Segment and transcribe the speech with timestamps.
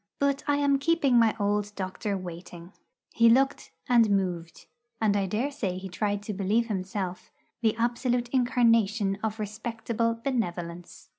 [0.17, 2.73] But I am keeping my old doctor waiting.
[3.13, 4.65] He looked and moved,
[4.99, 7.29] and I dare say tried to believe himself,
[7.61, 11.09] the absolute incarnation of respectable Benevolence.